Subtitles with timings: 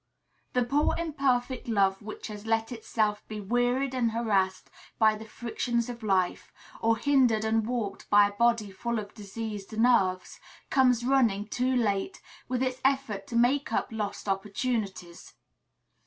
[0.53, 5.89] The poor, imperfect love which had let itself be wearied and harassed by the frictions
[5.89, 10.39] of life, or hindered and warped by a body full of diseased nerves,
[10.71, 15.35] comes running, too late, with its effort to make up lost opportunities.